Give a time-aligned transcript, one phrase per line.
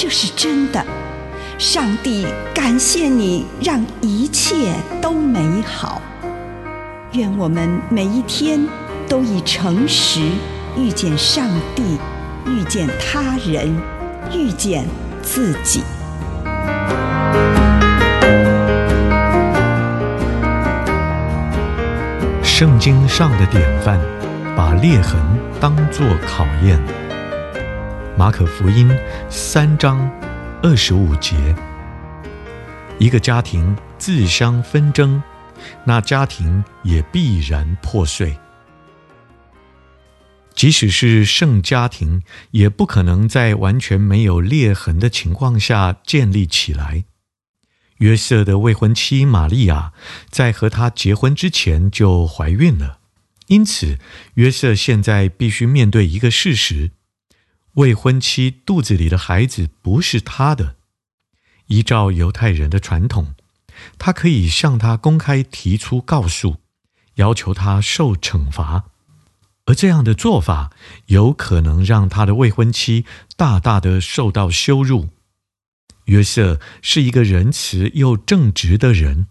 [0.00, 0.80] 这是真的。
[1.58, 6.00] 上帝感谢你，让一切都美好。
[7.14, 8.64] 愿我们每一天
[9.08, 10.20] 都以诚实
[10.76, 11.98] 遇见上帝，
[12.46, 13.76] 遇见他人，
[14.32, 14.86] 遇见
[15.20, 15.82] 自己。
[22.44, 23.98] 圣经上的典范，
[24.56, 25.20] 把裂痕
[25.60, 26.78] 当作考验。
[28.18, 28.90] 马可福音
[29.30, 30.10] 三章
[30.60, 31.54] 二十五节：
[32.98, 35.22] 一个家庭自相纷争，
[35.84, 38.36] 那家庭也必然破碎。
[40.52, 47.04] 即使是圣家庭，也不可能在完全没有裂痕的情况下建立起来。
[47.98, 49.92] 约瑟的未婚妻玛利亚
[50.28, 52.98] 在和他结婚之前就怀孕了，
[53.46, 53.96] 因此
[54.34, 56.90] 约瑟现在必须面对一个事实：
[57.78, 60.74] 未婚妻肚子里的孩子不是他的。
[61.66, 63.34] 依照犹太人的传统，
[63.98, 66.56] 他可以向他公开提出告诉，
[67.14, 68.86] 要求他受惩罚，
[69.66, 70.72] 而这样的做法
[71.06, 73.04] 有可能让他的未婚妻
[73.36, 75.10] 大大的受到羞辱。
[76.06, 79.28] 约瑟是一个仁慈又正直的人，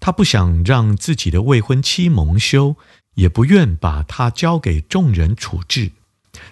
[0.00, 2.74] 他不想让自己的未婚妻蒙羞，
[3.14, 5.92] 也不愿把她交给众人处置。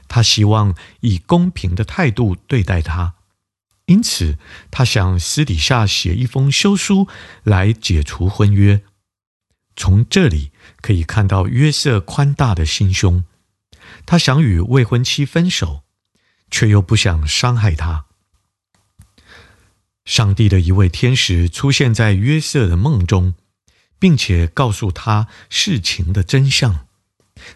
[0.09, 3.15] 他希望以公平的态度对待她，
[3.87, 4.39] 因此
[4.71, 7.09] 他想私底下写一封休书
[7.45, 8.83] 来解除婚约。
[9.77, 13.25] 从这里可以看到约瑟宽大的心胸，
[14.07, 15.83] 他想与未婚妻分手，
[16.51, 18.07] 却又不想伤害她。
[20.05, 23.35] 上帝的一位天使出现在约瑟的梦中，
[23.99, 26.86] 并且告诉他事情的真相。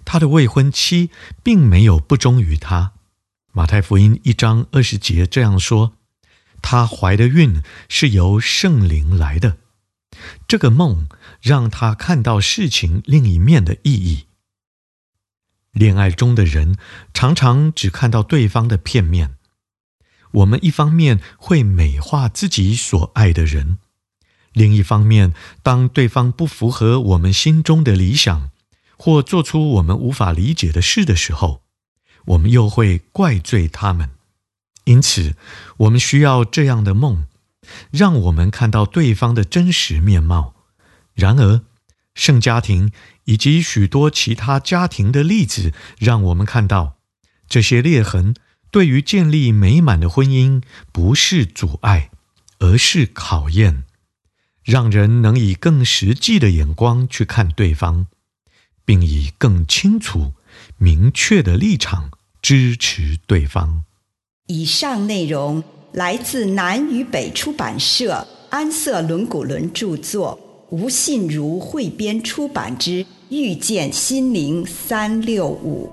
[0.04, 1.10] 他的未婚妻
[1.42, 2.92] 并没有不忠于他。
[3.52, 5.94] 马太福音一章二十节这样说
[6.62, 9.58] ：“她怀的孕是由圣灵来的。”
[10.46, 11.08] 这个梦
[11.41, 14.26] 让他看到事情另一面的意义。
[15.72, 16.76] 恋爱中的人
[17.14, 19.36] 常常只看到对方的片面。
[20.32, 23.78] 我们一方面会美化自己所爱的人，
[24.52, 28.50] 另一方面，当对方不符合我们心中的理想，
[29.03, 31.62] 或做出我们无法理解的事的时候，
[32.27, 34.11] 我们又会怪罪他们。
[34.84, 35.37] 因此，
[35.78, 37.25] 我们需要这样的梦，
[37.91, 40.55] 让我们看到对方的真实面貌。
[41.15, 41.62] 然而，
[42.15, 42.93] 圣家庭
[43.25, 46.99] 以及许多其他家庭的例子，让我们看到
[47.49, 48.34] 这些裂痕。
[48.71, 50.62] 对于建立美满的婚姻，
[50.93, 52.10] 不是阻碍，
[52.59, 53.84] 而是考验，
[54.62, 58.06] 让人能以更实际的眼光去看对方，
[58.91, 60.33] 并以更清楚、
[60.77, 62.11] 明确的立场
[62.43, 63.84] 支持对方。
[64.49, 65.62] 以上内容
[65.93, 70.37] 来自南与北出版社安瑟伦古伦著作，
[70.71, 75.89] 吴信如汇编出版之《遇见心灵三六五》。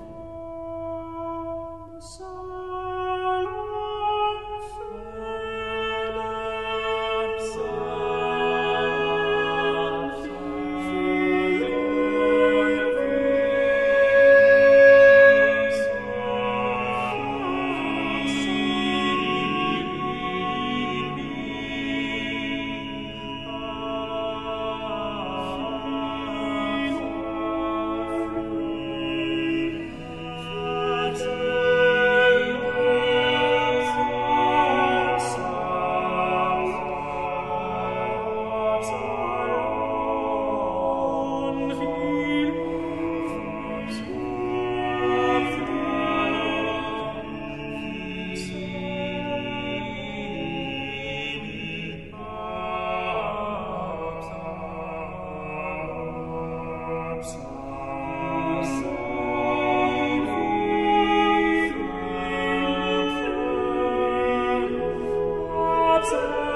[66.10, 66.47] Johnson.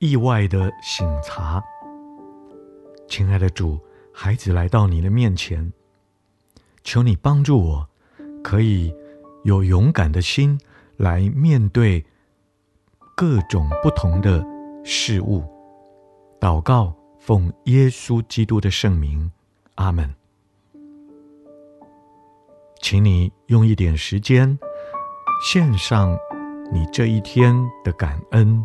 [0.00, 1.62] 意外的醒察。
[3.06, 3.78] 亲爱的主，
[4.14, 5.70] 孩子来到你的面前，
[6.82, 7.86] 求你帮助我，
[8.42, 8.94] 可以
[9.44, 10.58] 有勇敢的心
[10.96, 12.02] 来面对
[13.14, 14.42] 各种不同的
[14.82, 15.44] 事物。
[16.40, 19.30] 祷告，奉耶稣基督的圣名，
[19.74, 20.14] 阿门。
[22.80, 24.58] 请你用一点时间，
[25.44, 26.18] 献上
[26.72, 27.54] 你这一天
[27.84, 28.64] 的感恩。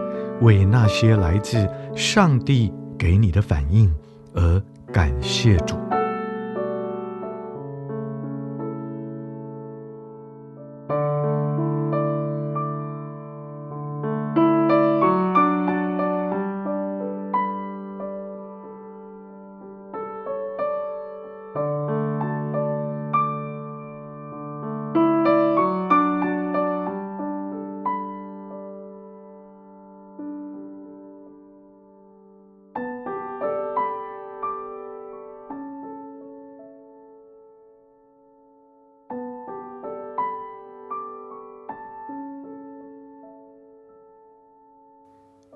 [0.41, 3.91] 为那些来自上帝给你的反应
[4.33, 5.90] 而感谢主。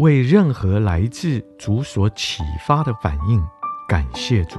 [0.00, 3.38] 为任何来自主所启发的反应，
[3.86, 4.58] 感谢主。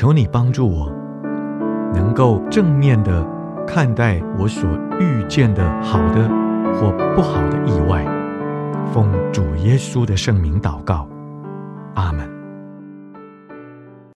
[0.00, 0.90] 求你帮助我，
[1.92, 3.22] 能够正面的
[3.66, 4.66] 看待我所
[4.98, 6.26] 遇见的好的
[6.72, 8.02] 或不好的意外。
[8.94, 11.06] 奉主耶稣的圣名祷告，
[11.96, 12.39] 阿门。